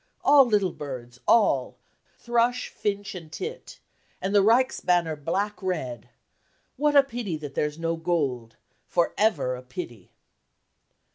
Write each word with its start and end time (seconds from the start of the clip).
All 0.23 0.47
little 0.47 0.71
birds, 0.71 1.19
all, 1.27 1.77
Thrush, 2.17 2.69
finch 2.69 3.13
and 3.13 3.31
tit 3.31 3.77
And 4.19 4.33
the 4.33 4.41
Reichsbanner 4.41 5.15
black 5.15 5.61
red... 5.61 6.09
What... 6.75 6.95
a 6.95 7.03
pity 7.03 7.37
that 7.37 7.53
there's 7.53 7.77
no 7.77 7.95
gold, 7.95 8.55
For 8.89 9.13
ever 9.15 9.55
a 9.55 9.61
pity 9.61 10.11